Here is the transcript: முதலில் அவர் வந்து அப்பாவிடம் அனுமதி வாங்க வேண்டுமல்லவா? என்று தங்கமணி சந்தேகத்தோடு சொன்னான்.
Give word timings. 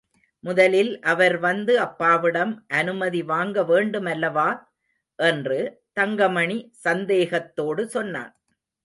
முதலில் 0.43 0.99
அவர் 1.03 1.35
வந்து 1.37 1.73
அப்பாவிடம் 1.79 2.53
அனுமதி 2.71 3.21
வாங்க 3.23 3.61
வேண்டுமல்லவா? 3.63 4.47
என்று 5.19 5.59
தங்கமணி 5.93 6.57
சந்தேகத்தோடு 6.79 7.85
சொன்னான். 7.87 8.33